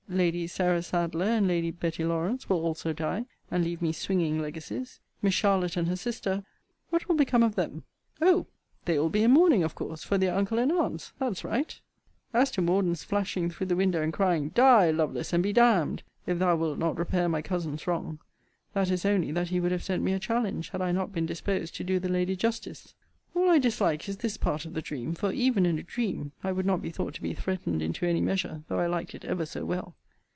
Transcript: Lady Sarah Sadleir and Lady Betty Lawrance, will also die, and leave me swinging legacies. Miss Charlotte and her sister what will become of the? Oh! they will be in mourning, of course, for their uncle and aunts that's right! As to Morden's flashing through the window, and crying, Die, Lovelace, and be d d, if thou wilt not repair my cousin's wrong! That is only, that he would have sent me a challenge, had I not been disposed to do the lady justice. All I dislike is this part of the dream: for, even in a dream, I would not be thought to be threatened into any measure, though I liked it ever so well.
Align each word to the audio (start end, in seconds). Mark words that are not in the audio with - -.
Lady 0.13 0.45
Sarah 0.45 0.81
Sadleir 0.81 1.37
and 1.37 1.47
Lady 1.47 1.71
Betty 1.71 2.03
Lawrance, 2.03 2.49
will 2.49 2.61
also 2.61 2.91
die, 2.91 3.23
and 3.49 3.63
leave 3.63 3.81
me 3.81 3.93
swinging 3.93 4.41
legacies. 4.41 4.99
Miss 5.21 5.33
Charlotte 5.33 5.77
and 5.77 5.87
her 5.87 5.95
sister 5.95 6.43
what 6.89 7.07
will 7.07 7.15
become 7.15 7.43
of 7.43 7.55
the? 7.55 7.81
Oh! 8.21 8.47
they 8.83 8.99
will 8.99 9.07
be 9.07 9.23
in 9.23 9.31
mourning, 9.31 9.63
of 9.63 9.73
course, 9.73 10.03
for 10.03 10.17
their 10.17 10.35
uncle 10.35 10.59
and 10.59 10.69
aunts 10.69 11.13
that's 11.17 11.45
right! 11.45 11.79
As 12.33 12.51
to 12.51 12.61
Morden's 12.61 13.05
flashing 13.05 13.49
through 13.49 13.67
the 13.67 13.75
window, 13.77 14.01
and 14.01 14.11
crying, 14.11 14.49
Die, 14.49 14.91
Lovelace, 14.91 15.31
and 15.31 15.41
be 15.41 15.53
d 15.53 15.61
d, 15.61 16.03
if 16.27 16.39
thou 16.39 16.57
wilt 16.57 16.77
not 16.77 16.97
repair 16.97 17.29
my 17.29 17.41
cousin's 17.41 17.87
wrong! 17.87 18.19
That 18.73 18.91
is 18.91 19.05
only, 19.05 19.31
that 19.31 19.47
he 19.47 19.61
would 19.61 19.71
have 19.71 19.81
sent 19.81 20.03
me 20.03 20.11
a 20.11 20.19
challenge, 20.19 20.71
had 20.71 20.81
I 20.81 20.91
not 20.91 21.13
been 21.13 21.25
disposed 21.25 21.73
to 21.77 21.85
do 21.85 21.99
the 21.99 22.09
lady 22.09 22.35
justice. 22.35 22.95
All 23.33 23.49
I 23.49 23.59
dislike 23.59 24.09
is 24.09 24.17
this 24.17 24.35
part 24.35 24.65
of 24.65 24.73
the 24.73 24.81
dream: 24.81 25.13
for, 25.15 25.31
even 25.31 25.65
in 25.65 25.79
a 25.79 25.83
dream, 25.83 26.33
I 26.43 26.51
would 26.51 26.65
not 26.65 26.81
be 26.81 26.89
thought 26.89 27.13
to 27.13 27.21
be 27.21 27.33
threatened 27.33 27.81
into 27.81 28.05
any 28.05 28.19
measure, 28.19 28.63
though 28.67 28.79
I 28.79 28.87
liked 28.87 29.15
it 29.15 29.23
ever 29.23 29.45
so 29.45 29.63
well. 29.63 29.95